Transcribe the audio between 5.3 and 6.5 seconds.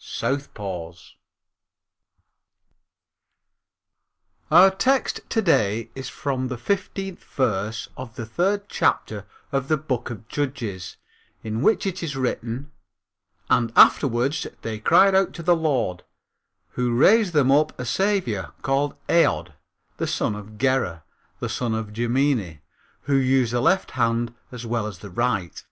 day is from